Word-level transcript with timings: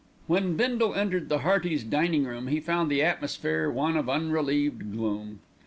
When 0.25 0.55
Bindle 0.55 0.95
entered 0.95 1.29
the 1.29 1.41
Heartys' 1.41 1.83
dining 1.83 2.23
room 2.23 2.47
he 2.47 2.59
found 2.59 2.89
the 2.89 3.03
atmosphere 3.03 3.69
one 3.69 3.95
of 3.95 4.09
unrelieved 4.09 4.91
gloom. 4.93 5.41